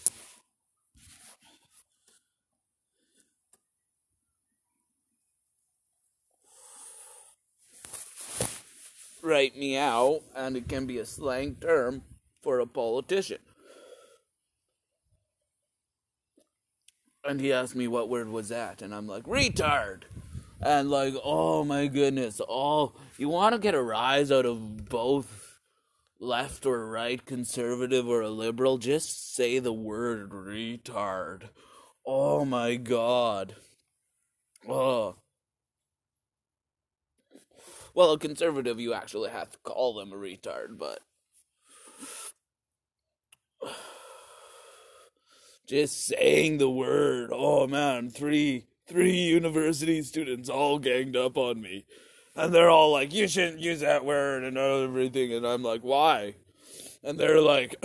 Right 9.20 9.54
meow, 9.54 10.22
and 10.34 10.56
it 10.56 10.68
can 10.68 10.86
be 10.86 10.98
a 10.98 11.04
slang 11.04 11.56
term 11.56 12.02
for 12.40 12.60
a 12.60 12.66
politician. 12.66 13.40
And 17.24 17.40
he 17.40 17.52
asked 17.52 17.74
me 17.74 17.88
what 17.88 18.08
word 18.08 18.30
was 18.30 18.48
that, 18.48 18.80
and 18.80 18.94
I'm 18.94 19.06
like, 19.06 19.24
retard 19.24 20.04
and 20.60 20.90
like 20.90 21.14
oh 21.24 21.64
my 21.64 21.86
goodness 21.86 22.40
oh 22.48 22.92
you 23.16 23.28
want 23.28 23.54
to 23.54 23.58
get 23.60 23.74
a 23.74 23.82
rise 23.82 24.32
out 24.32 24.46
of 24.46 24.88
both 24.88 25.48
left 26.20 26.66
or 26.66 26.86
right 26.88 27.24
conservative 27.24 28.08
or 28.08 28.22
a 28.22 28.30
liberal? 28.30 28.78
Just 28.78 29.34
say 29.34 29.58
the 29.58 29.72
word 29.72 30.30
retard. 30.30 31.50
Oh 32.06 32.44
my 32.44 32.76
god. 32.76 33.56
Oh 34.66 35.16
well 37.94 38.12
a 38.12 38.18
conservative 38.18 38.78
you 38.78 38.92
actually 38.94 39.30
have 39.30 39.50
to 39.50 39.58
call 39.64 39.94
them 39.94 40.12
a 40.12 40.16
retard 40.16 40.78
but 40.78 41.00
just 45.66 46.04
saying 46.04 46.58
the 46.58 46.70
word 46.70 47.30
oh 47.32 47.66
man 47.66 48.08
three 48.10 48.66
three 48.88 49.12
university 49.12 50.02
students 50.02 50.48
all 50.48 50.78
ganged 50.78 51.16
up 51.16 51.36
on 51.36 51.60
me. 51.60 51.84
And 52.34 52.54
they're 52.54 52.70
all 52.70 52.92
like, 52.92 53.12
you 53.12 53.28
shouldn't 53.28 53.60
use 53.60 53.80
that 53.80 54.04
word 54.04 54.44
and 54.44 54.56
everything. 54.56 55.32
And 55.32 55.46
I'm 55.46 55.62
like, 55.62 55.82
why? 55.82 56.34
And 57.02 57.18
they're 57.18 57.40
like, 57.40 57.76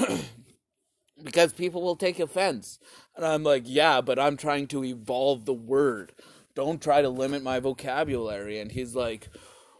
because 1.23 1.53
people 1.53 1.81
will 1.81 1.95
take 1.95 2.19
offense. 2.19 2.79
And 3.15 3.25
I'm 3.25 3.43
like, 3.43 3.63
yeah, 3.65 4.01
but 4.01 4.19
I'm 4.19 4.37
trying 4.37 4.67
to 4.67 4.83
evolve 4.83 5.45
the 5.45 5.53
word. 5.53 6.13
Don't 6.55 6.81
try 6.81 7.01
to 7.01 7.09
limit 7.09 7.43
my 7.43 7.59
vocabulary. 7.59 8.59
And 8.59 8.71
he's 8.71 8.95
like, 8.95 9.29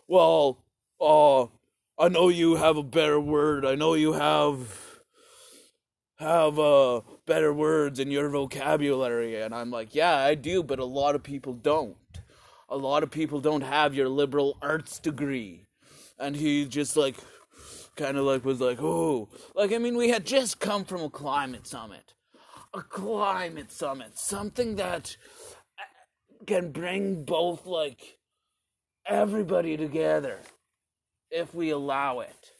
well, 0.08 0.63
uh, 1.00 1.44
I 2.00 2.10
know 2.10 2.30
you 2.30 2.56
have 2.56 2.77
a 2.77 2.84
better 2.84 3.20
word. 3.20 3.65
I 3.65 3.75
know 3.75 3.94
you 3.94 4.13
have 4.13 4.92
have 6.24 6.58
uh 6.58 7.01
better 7.25 7.53
words 7.53 8.00
in 8.00 8.10
your 8.10 8.30
vocabulary 8.30 9.42
and 9.42 9.53
I'm 9.53 9.70
like, 9.70 9.94
"Yeah, 9.94 10.15
I 10.15 10.36
do, 10.36 10.63
but 10.63 10.80
a 10.80 10.86
lot 10.86 11.15
of 11.15 11.24
people 11.24 11.53
don't. 11.53 11.98
A 12.70 12.77
lot 12.77 13.03
of 13.03 13.12
people 13.12 13.39
don't 13.39 13.62
have 13.62 13.94
your 13.94 14.10
liberal 14.10 14.58
arts 14.62 15.00
degree." 15.00 15.68
And 16.18 16.36
he 16.36 16.65
just 16.65 16.96
like 16.98 17.18
kind 17.96 18.18
of 18.18 18.25
like 18.25 18.46
was 18.46 18.62
like, 18.62 18.82
"Oh, 18.82 19.30
like 19.56 19.74
I 19.74 19.77
mean, 19.77 19.98
we 19.98 20.10
had 20.10 20.25
just 20.25 20.60
come 20.60 20.86
from 20.86 21.01
a 21.01 21.10
climate 21.10 21.68
summit. 21.68 22.13
A 22.74 22.82
climate 22.82 23.72
summit, 23.72 24.18
something 24.18 24.77
that 24.77 25.15
can 26.48 26.72
bring 26.72 27.24
both 27.24 27.65
like 27.65 28.18
everybody 29.06 29.77
together 29.77 30.39
if 31.30 31.53
we 31.53 31.70
allow 31.70 32.20
it. 32.20 32.51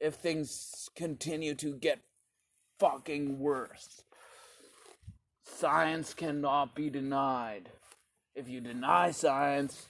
If 0.00 0.14
things 0.14 0.88
continue 0.96 1.54
to 1.56 1.76
get 1.76 2.00
fucking 2.84 3.38
worse. 3.38 4.02
Science 5.42 6.12
cannot 6.12 6.74
be 6.74 6.90
denied. 6.90 7.70
If 8.34 8.46
you 8.46 8.60
deny 8.60 9.10
science, 9.10 9.86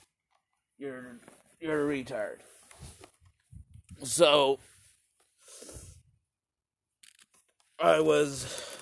you're 0.77 1.19
you're 1.59 1.91
a 1.91 1.93
retard. 1.93 2.37
So 4.03 4.59
I 7.81 7.99
was 7.99 8.77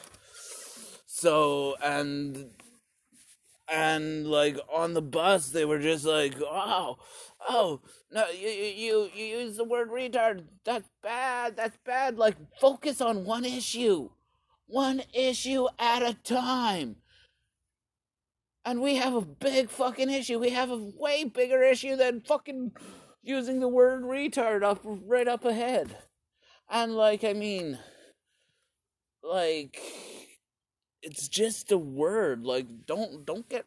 so 1.08 1.76
and 1.84 2.52
and 3.72 4.28
like 4.28 4.58
on 4.72 4.94
the 4.94 5.02
bus 5.02 5.50
they 5.50 5.66
were 5.66 5.80
just 5.80 6.06
like 6.06 6.36
oh 6.42 6.98
oh 7.48 7.80
no 8.12 8.30
you 8.30 8.50
you 8.50 9.10
you 9.16 9.26
use 9.26 9.58
the 9.58 9.64
word 9.64 9.90
retard. 9.90 10.44
That's 10.66 10.90
bad 11.02 11.56
that's 11.56 11.78
bad. 11.86 12.18
Like 12.18 12.36
focus 12.60 13.02
on 13.02 13.26
one 13.26 13.46
issue 13.46 14.10
one 14.68 15.04
issue 15.14 15.68
at 15.80 16.02
a 16.02 16.14
time. 16.14 16.98
And 18.66 18.82
we 18.82 18.96
have 18.96 19.14
a 19.14 19.22
big 19.22 19.70
fucking 19.70 20.10
issue. 20.10 20.40
We 20.40 20.52
have 20.52 20.72
a 20.72 20.92
way 20.98 21.26
bigger 21.26 21.62
issue 21.62 21.96
than 21.98 22.22
fucking 22.22 22.72
using 23.22 23.60
the 23.60 23.68
word 23.68 24.04
retard 24.04 24.64
up 24.64 24.80
right 24.84 25.28
up 25.28 25.46
ahead. 25.46 25.98
And 26.70 26.96
like 26.96 27.24
i 27.24 27.34
mean 27.34 27.78
like 29.22 29.80
it's 31.04 31.28
just 31.28 31.72
a 31.72 31.78
word. 31.78 32.46
Like 32.46 32.86
don't 32.88 33.26
don't 33.26 33.48
get 33.48 33.66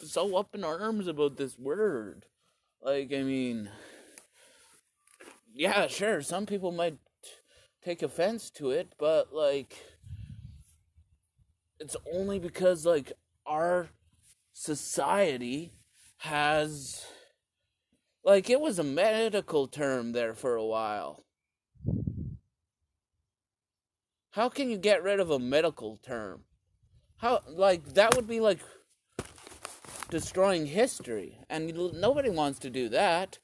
so 0.00 0.36
up 0.36 0.54
in 0.54 0.64
arms 0.64 1.06
about 1.06 1.36
this 1.36 1.56
word. 1.58 2.26
Like 2.80 3.12
I 3.12 3.22
mean 3.22 3.70
yeah, 5.54 5.86
sure, 5.86 6.22
some 6.22 6.46
people 6.46 6.72
might 6.72 6.96
take 7.84 8.02
offense 8.02 8.50
to 8.50 8.70
it, 8.70 8.94
but 8.98 9.34
like 9.34 9.76
it's 11.78 11.96
only 12.12 12.38
because 12.38 12.86
like 12.86 13.12
our 13.46 13.90
society 14.54 15.72
has 16.18 17.04
like 18.24 18.48
it 18.48 18.60
was 18.60 18.78
a 18.78 18.84
medical 18.84 19.66
term 19.66 20.12
there 20.12 20.34
for 20.34 20.54
a 20.54 20.64
while 20.64 21.24
how 24.32 24.48
can 24.48 24.70
you 24.70 24.78
get 24.78 25.02
rid 25.02 25.20
of 25.20 25.30
a 25.30 25.38
medical 25.38 25.98
term? 25.98 26.44
How 27.18 27.40
like 27.48 27.94
that 27.94 28.16
would 28.16 28.26
be 28.26 28.40
like 28.40 28.58
destroying 30.10 30.66
history, 30.66 31.38
and 31.48 31.72
nobody 31.94 32.30
wants 32.30 32.58
to 32.60 32.70
do 32.70 32.88
that. 32.88 33.38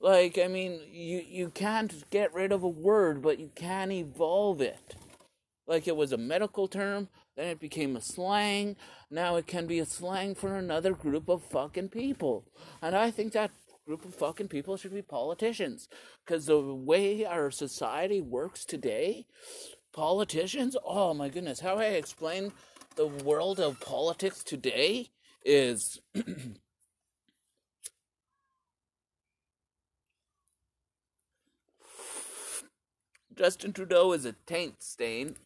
Like 0.00 0.38
I 0.38 0.48
mean, 0.48 0.80
you 0.90 1.22
you 1.26 1.48
can't 1.48 2.08
get 2.10 2.34
rid 2.34 2.52
of 2.52 2.62
a 2.62 2.68
word, 2.68 3.22
but 3.22 3.38
you 3.38 3.50
can 3.54 3.90
evolve 3.90 4.60
it. 4.60 4.96
Like 5.66 5.86
it 5.86 5.96
was 5.96 6.12
a 6.12 6.18
medical 6.18 6.66
term, 6.66 7.08
then 7.36 7.46
it 7.46 7.60
became 7.60 7.96
a 7.96 8.00
slang. 8.00 8.76
Now 9.10 9.36
it 9.36 9.46
can 9.46 9.66
be 9.66 9.78
a 9.78 9.86
slang 9.86 10.34
for 10.34 10.56
another 10.56 10.92
group 10.92 11.28
of 11.28 11.44
fucking 11.44 11.90
people. 11.90 12.44
And 12.82 12.96
I 12.96 13.10
think 13.12 13.32
that 13.32 13.52
group 13.86 14.04
of 14.04 14.14
fucking 14.14 14.48
people 14.48 14.76
should 14.76 14.92
be 14.92 15.02
politicians. 15.02 15.88
Because 16.24 16.46
the 16.46 16.60
way 16.60 17.24
our 17.24 17.50
society 17.50 18.20
works 18.20 18.64
today, 18.64 19.26
politicians 19.92 20.76
oh 20.84 21.12
my 21.14 21.28
goodness 21.28 21.60
how 21.60 21.76
i 21.76 21.84
explain 21.84 22.52
the 22.96 23.06
world 23.06 23.60
of 23.60 23.80
politics 23.80 24.42
today 24.42 25.08
is 25.44 26.00
Justin 33.34 33.72
Trudeau 33.72 34.12
is 34.12 34.24
a 34.24 34.34
taint 34.46 34.82
stain 34.82 35.36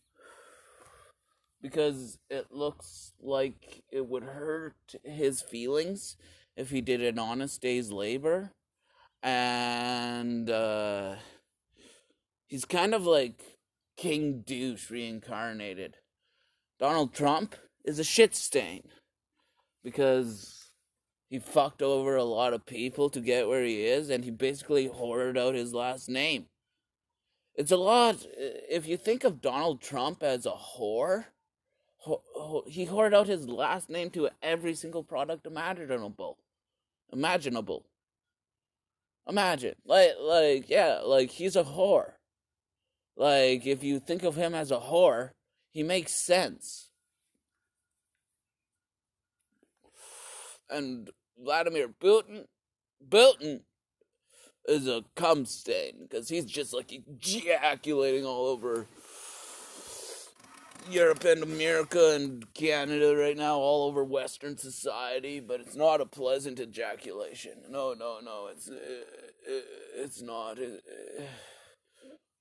because 1.62 2.18
it 2.30 2.52
looks 2.52 3.12
like 3.20 3.82
it 3.90 4.06
would 4.06 4.24
hurt 4.24 4.94
his 5.04 5.40
feelings 5.40 6.16
if 6.56 6.70
he 6.70 6.80
did 6.80 7.02
an 7.02 7.18
honest 7.18 7.60
day's 7.60 7.90
labor. 7.90 8.52
And 9.22 10.50
uh, 10.50 11.16
he's 12.46 12.64
kind 12.64 12.94
of 12.94 13.06
like 13.06 13.55
King 13.96 14.42
Douche 14.46 14.90
reincarnated. 14.90 15.96
Donald 16.78 17.14
Trump 17.14 17.54
is 17.84 17.98
a 17.98 18.04
shit 18.04 18.34
stain 18.34 18.82
because 19.82 20.70
he 21.28 21.38
fucked 21.38 21.82
over 21.82 22.16
a 22.16 22.24
lot 22.24 22.52
of 22.52 22.66
people 22.66 23.08
to 23.10 23.20
get 23.20 23.48
where 23.48 23.64
he 23.64 23.86
is 23.86 24.10
and 24.10 24.24
he 24.24 24.30
basically 24.30 24.86
hoarded 24.86 25.38
out 25.38 25.54
his 25.54 25.72
last 25.72 26.08
name. 26.08 26.46
It's 27.54 27.72
a 27.72 27.76
lot. 27.76 28.26
If 28.36 28.86
you 28.86 28.98
think 28.98 29.24
of 29.24 29.40
Donald 29.40 29.80
Trump 29.80 30.22
as 30.22 30.44
a 30.44 30.52
whore, 30.52 31.26
he 32.66 32.84
hoarded 32.84 33.16
out 33.16 33.26
his 33.26 33.48
last 33.48 33.88
name 33.88 34.10
to 34.10 34.28
every 34.42 34.74
single 34.74 35.02
product 35.02 35.46
imaginable. 35.46 36.38
Imaginable. 37.12 37.86
Imagine. 39.26 39.74
Like, 39.84 40.12
like, 40.20 40.68
yeah, 40.68 41.00
like 41.02 41.30
he's 41.30 41.56
a 41.56 41.64
whore. 41.64 42.12
Like, 43.16 43.66
if 43.66 43.82
you 43.82 43.98
think 43.98 44.22
of 44.22 44.36
him 44.36 44.54
as 44.54 44.70
a 44.70 44.76
whore, 44.78 45.30
he 45.70 45.82
makes 45.82 46.12
sense. 46.12 46.90
And 50.68 51.10
Vladimir 51.38 51.88
Putin, 51.88 52.44
Putin 53.08 53.60
is 54.68 54.86
a 54.86 55.04
cum 55.14 55.46
stain 55.46 55.92
because 56.02 56.28
he's 56.28 56.44
just 56.44 56.74
like 56.74 56.92
ejaculating 56.92 58.24
all 58.24 58.46
over 58.46 58.86
Europe 60.90 61.24
and 61.24 61.42
America 61.42 62.12
and 62.14 62.52
Canada 62.54 63.16
right 63.16 63.36
now, 63.36 63.56
all 63.56 63.88
over 63.88 64.04
Western 64.04 64.56
society. 64.56 65.40
But 65.40 65.60
it's 65.60 65.76
not 65.76 66.00
a 66.00 66.06
pleasant 66.06 66.60
ejaculation. 66.60 67.52
No, 67.70 67.94
no, 67.94 68.18
no. 68.22 68.48
It's 68.50 68.68
it, 68.68 69.08
it, 69.46 69.64
it's 69.96 70.20
not. 70.20 70.58
It, 70.58 70.82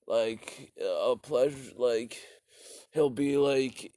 like 0.06 0.72
a 0.80 1.16
pleasure 1.16 1.72
like 1.76 2.18
he'll 2.92 3.10
be 3.10 3.36
like 3.36 3.92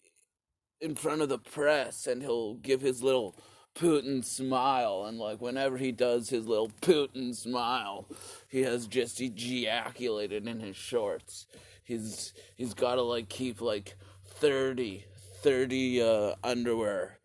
in 0.82 0.96
front 0.96 1.22
of 1.22 1.30
the 1.30 1.38
press 1.38 2.08
and 2.08 2.22
he'll 2.22 2.56
give 2.56 2.82
his 2.82 3.04
little 3.04 3.36
Putin 3.76 4.26
smile. 4.26 5.06
And 5.06 5.20
like 5.20 5.40
whenever 5.40 5.78
he 5.78 5.92
does 5.92 6.30
his 6.30 6.48
little 6.48 6.72
Putin 6.82 7.36
smile 7.36 8.08
he 8.48 8.62
has 8.62 8.88
just 8.88 9.22
ejaculated 9.22 10.48
in 10.48 10.60
his 10.60 10.76
shorts. 10.76 11.48
He's 11.84 12.34
he's 12.56 12.74
got 12.74 12.96
to 12.96 13.02
like 13.02 13.30
keep 13.30 13.62
like 13.62 13.96
30 14.26 15.06
30 15.42 16.02
uh 16.02 16.36
underwear. 16.44 17.20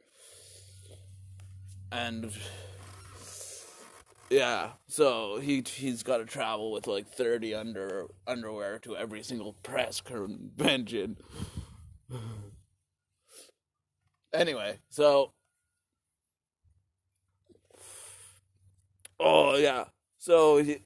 And 1.91 2.33
yeah, 4.31 4.71
so 4.87 5.39
he 5.41 5.63
he's 5.67 6.03
got 6.03 6.19
to 6.19 6.25
travel 6.25 6.73
with 6.73 6.87
like 6.87 7.09
thirty 7.09 7.55
under 7.55 8.07
underwear 8.27 8.79
to 8.81 8.97
every 8.97 9.23
single 9.23 9.55
press 9.63 10.01
convention. 10.01 11.17
anyway, 14.33 14.79
so 14.89 15.33
oh 19.21 19.57
yeah, 19.57 19.85
so 20.19 20.63
he, 20.63 20.79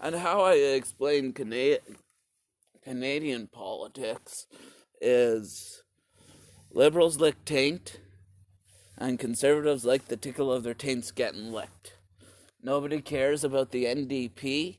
and 0.00 0.16
how 0.16 0.42
I 0.42 0.54
explain 0.54 1.32
Canadian 1.32 1.80
Canadian 2.82 3.48
politics 3.48 4.46
is 5.00 5.82
liberals 6.70 7.18
lick 7.18 7.44
taint 7.44 8.00
and 9.04 9.18
conservatives 9.18 9.84
like 9.84 10.06
the 10.06 10.16
tickle 10.16 10.50
of 10.50 10.62
their 10.62 10.74
taints 10.74 11.10
getting 11.10 11.52
licked. 11.52 11.98
Nobody 12.62 13.02
cares 13.02 13.44
about 13.44 13.70
the 13.70 13.84
NDP, 13.84 14.78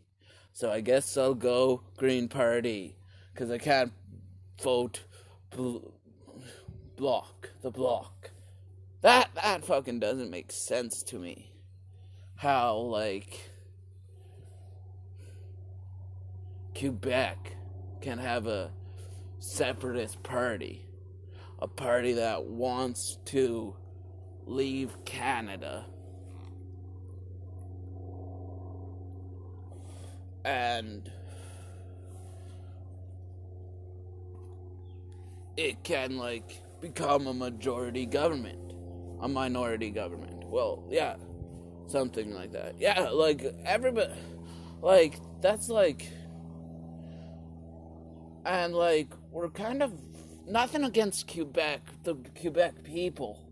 so 0.52 0.72
I 0.72 0.82
guess 0.82 1.16
I'll 1.16 1.36
go 1.36 1.84
Green 1.98 2.28
Party 2.28 2.98
because 3.32 3.52
I 3.52 3.60
can't 3.60 3.94
vote 4.62 5.02
bl- 5.52 5.90
block 6.96 7.52
the 7.62 7.70
block. 7.70 8.32
That 9.02 9.30
that 9.36 9.64
fucking 9.64 10.00
doesn't 10.00 10.32
make 10.32 10.52
sense 10.52 11.04
to 11.04 11.20
me. 11.20 11.52
How 12.38 12.78
like 12.78 13.52
Quebec 16.78 17.58
can 18.02 18.18
have 18.18 18.48
a 18.48 18.72
separatist 19.38 20.24
party, 20.24 20.88
a 21.60 21.68
party 21.68 22.14
that 22.14 22.46
wants 22.46 23.20
to 23.26 23.76
leave 24.46 24.96
Canada. 25.06 25.86
And 30.44 31.10
it 35.58 35.84
can 35.84 36.18
like 36.18 36.62
become 36.82 37.28
a 37.28 37.34
majority 37.34 38.06
government, 38.06 38.74
a 39.22 39.28
minority 39.28 39.90
government. 39.90 40.44
Well, 40.46 40.88
yeah, 40.90 41.16
something 41.88 42.34
like 42.34 42.52
that. 42.52 42.76
Yeah, 42.80 43.10
like 43.10 43.44
everybody, 43.66 44.14
like 44.82 45.20
that's 45.42 45.70
like 45.70 46.08
and 48.46 48.76
like 48.76 49.10
we're 49.32 49.50
kind 49.50 49.82
of 49.82 49.92
nothing 50.48 50.84
against 50.84 51.32
Quebec, 51.32 51.82
the 52.04 52.16
Quebec 52.40 52.84
people, 52.84 53.45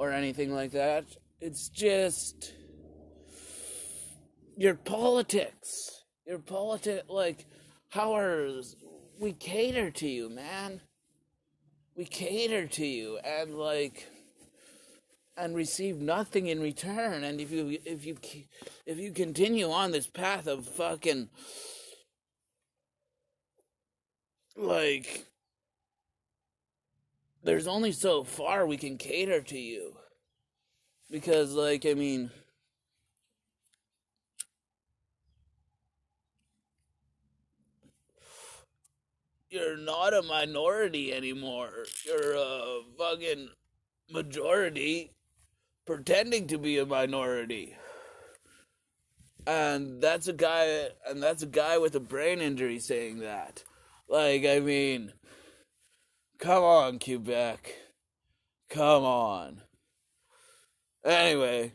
or 0.00 0.10
anything 0.10 0.50
like 0.50 0.72
that. 0.72 1.04
It's 1.42 1.68
just 1.68 2.54
your 4.56 4.74
politics. 4.74 5.68
Your 6.26 6.38
politic, 6.38 7.04
like 7.10 7.46
how 7.90 8.16
are 8.16 8.48
we 9.20 9.32
cater 9.34 9.90
to 9.90 10.08
you, 10.08 10.30
man? 10.30 10.80
We 11.94 12.06
cater 12.06 12.66
to 12.66 12.86
you, 12.86 13.18
and 13.18 13.56
like 13.56 14.06
and 15.36 15.54
receive 15.54 15.96
nothing 15.96 16.46
in 16.46 16.60
return. 16.60 17.22
And 17.24 17.38
if 17.38 17.50
you 17.50 17.78
if 17.84 18.06
you 18.06 18.16
if 18.86 18.98
you 18.98 19.12
continue 19.12 19.70
on 19.70 19.90
this 19.90 20.06
path 20.06 20.46
of 20.46 20.66
fucking 20.66 21.28
like 24.56 25.26
there's 27.42 27.66
only 27.66 27.92
so 27.92 28.24
far 28.24 28.66
we 28.66 28.76
can 28.76 28.98
cater 28.98 29.40
to 29.40 29.58
you. 29.58 29.96
Because 31.10 31.52
like 31.54 31.86
I 31.86 31.94
mean 31.94 32.30
you're 39.48 39.76
not 39.76 40.14
a 40.14 40.22
minority 40.22 41.12
anymore. 41.12 41.86
You're 42.06 42.34
a 42.34 42.80
fucking 42.98 43.48
majority 44.10 45.12
pretending 45.86 46.46
to 46.48 46.58
be 46.58 46.78
a 46.78 46.86
minority. 46.86 47.76
And 49.46 50.00
that's 50.00 50.28
a 50.28 50.32
guy 50.32 50.90
and 51.08 51.22
that's 51.22 51.42
a 51.42 51.46
guy 51.46 51.78
with 51.78 51.96
a 51.96 52.00
brain 52.00 52.40
injury 52.40 52.78
saying 52.78 53.20
that. 53.20 53.64
Like, 54.08 54.44
I 54.44 54.60
mean, 54.60 55.12
come 56.40 56.64
on, 56.64 56.98
Quebec. 56.98 57.74
Come 58.68 59.04
on. 59.04 59.62
Anyway. 61.04 61.72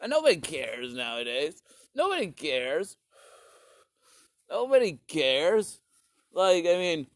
And 0.00 0.10
nobody 0.10 0.36
cares 0.36 0.94
nowadays. 0.94 1.62
Nobody 1.94 2.28
cares. 2.28 2.96
Nobody 4.50 5.00
cares. 5.08 5.80
Like, 6.32 6.66
I 6.66 6.76
mean, 6.76 7.06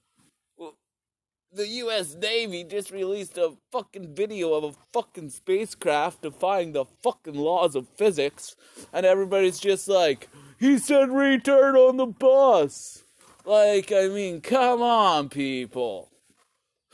the 1.53 1.67
U.S. 1.67 2.15
Navy 2.15 2.65
just 2.65 2.91
released 2.91 3.37
a 3.37 3.53
fucking 3.73 4.15
video 4.15 4.55
of 4.55 4.65
a 4.65 4.73
fucking 4.93 5.31
spacecraft 5.31 6.23
defying 6.23 6.73
the 6.73 6.85
fucking 7.03 7.35
laws 7.35 7.75
of 7.75 7.89
physics, 7.89 8.57
and 8.93 9.05
everybody's 9.05 9.59
just 9.59 9.89
like, 9.89 10.29
he 10.59 10.79
said 10.79 11.11
return 11.11 11.77
on 11.77 11.97
the 11.97 12.07
bus. 12.07 13.05
Like, 13.51 13.91
I 13.91 14.07
mean, 14.07 14.43
come 14.43 14.81
on, 14.81 15.29
people. 15.29 16.09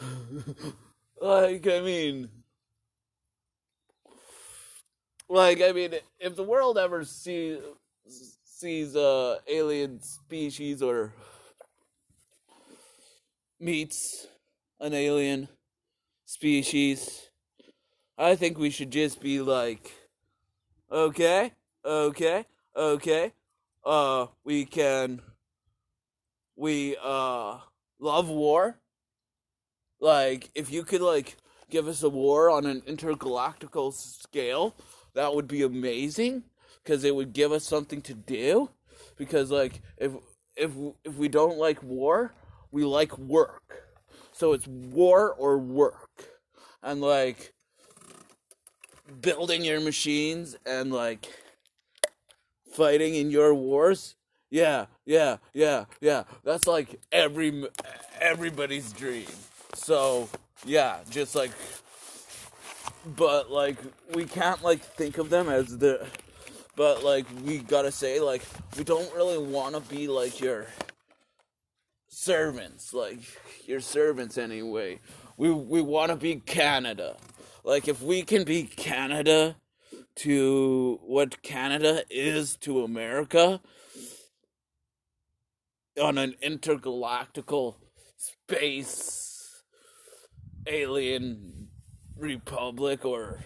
like, 1.21 1.66
I 1.66 1.81
mean, 1.81 2.31
like, 5.29 5.61
I 5.61 5.73
mean, 5.73 5.97
if 6.19 6.35
the 6.35 6.42
world 6.42 6.79
ever 6.79 7.05
sees 7.05 7.59
sees 8.42 8.97
uh 8.97 9.37
alien 9.47 10.01
species 10.01 10.83
or 10.83 11.12
meets 13.61 14.27
an 14.81 14.95
alien 14.95 15.49
species, 16.25 17.29
I 18.16 18.35
think 18.35 18.57
we 18.57 18.71
should 18.71 18.90
just 18.90 19.21
be 19.21 19.42
like, 19.42 19.92
okay, 20.90 21.53
okay, 21.85 22.47
okay, 22.75 23.33
uh, 23.85 24.29
we 24.42 24.64
can, 24.64 25.21
we, 26.57 26.97
uh, 27.03 27.59
love 28.01 28.29
war. 28.29 28.79
Like, 30.01 30.51
if 30.55 30.71
you 30.71 30.85
could, 30.85 31.01
like, 31.01 31.37
give 31.71 31.88
us 31.88 32.03
a 32.03 32.09
war 32.09 32.51
on 32.51 32.66
an 32.66 32.83
intergalactical 32.83 33.92
scale, 33.92 34.75
that 35.14 35.35
would 35.35 35.49
be 35.49 35.62
amazing 35.62 36.45
because 36.83 37.05
it 37.05 37.14
would 37.14 37.33
give 37.33 37.53
us 37.53 37.64
something 37.64 38.03
to 38.03 38.14
do. 38.14 38.71
Because, 39.16 39.51
like, 39.51 39.81
if, 39.97 40.12
if, 40.57 40.73
if 41.05 41.14
we 41.16 41.29
don't 41.29 41.59
like 41.59 41.83
war, 41.83 42.35
we 42.71 42.85
like 42.85 43.16
work 43.19 43.87
so 44.37 44.53
it's 44.53 44.66
war 44.66 45.33
or 45.33 45.57
work. 45.57 46.29
And 46.83 47.01
like 47.01 47.55
building 49.23 49.64
your 49.64 49.81
machines 49.81 50.57
and 50.66 50.92
like 50.92 51.27
fighting 52.75 53.14
in 53.14 53.31
your 53.31 53.55
wars. 53.55 54.15
Yeah, 54.50 54.87
yeah, 55.04 55.38
yeah, 55.52 55.87
yeah. 56.00 56.24
That's 56.44 56.66
like 56.66 57.00
every 57.11 57.68
everybody's 58.20 58.92
dream. 58.92 59.26
So, 59.74 60.28
yeah, 60.64 60.98
just 61.11 61.35
like 61.35 61.50
but 63.16 63.50
like 63.50 63.76
we 64.14 64.24
can't 64.24 64.62
like 64.62 64.80
think 64.80 65.18
of 65.18 65.30
them 65.30 65.48
as 65.48 65.78
the 65.78 66.06
but 66.74 67.04
like 67.04 67.26
we 67.44 67.59
got 67.59 67.82
to 67.82 67.92
say 67.92 68.20
like 68.20 68.42
we 68.76 68.85
don't 68.85 69.12
really 69.14 69.38
want 69.38 69.74
to 69.74 69.80
be 69.80 70.09
like 70.09 70.40
your 70.40 70.66
servants, 72.09 72.92
like 72.92 73.20
your 73.66 73.80
servants 73.80 74.38
anyway. 74.38 75.00
We 75.37 75.50
we 75.50 75.80
want 75.82 76.11
to 76.11 76.16
be 76.16 76.37
Canada. 76.37 77.16
Like 77.64 77.88
if 77.88 78.02
we 78.02 78.22
can 78.22 78.44
be 78.44 78.64
Canada 78.64 79.56
to 80.16 80.98
what 81.02 81.42
Canada 81.42 82.02
is 82.11 82.56
to 82.56 82.82
America 82.82 83.61
on 86.00 86.18
an 86.18 86.35
intergalactical 86.42 87.76
space 88.16 89.62
alien 90.66 91.68
republic 92.16 93.04
or 93.04 93.40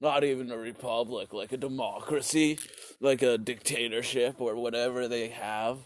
not 0.00 0.24
even 0.24 0.50
a 0.50 0.58
republic, 0.58 1.32
like 1.32 1.52
a 1.52 1.56
democracy, 1.56 2.58
like 3.00 3.22
a 3.22 3.38
dictatorship 3.38 4.40
or 4.40 4.54
whatever 4.54 5.08
they 5.08 5.28
have 5.28 5.78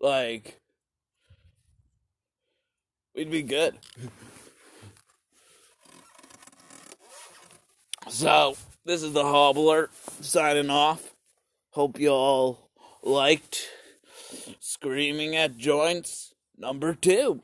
like, 0.00 0.60
we'd 3.14 3.30
be 3.30 3.42
good. 3.42 3.76
so, 8.08 8.56
this 8.84 9.02
is 9.02 9.12
the 9.12 9.24
Hobbler 9.24 9.90
signing 10.20 10.70
off. 10.70 11.14
Hope 11.70 11.98
you 11.98 12.10
all 12.10 12.70
liked 13.02 13.68
Screaming 14.76 15.34
at 15.34 15.56
Joints 15.56 16.34
number 16.58 16.92
two. 16.92 17.40